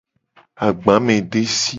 [0.67, 1.67] Agbamedesi.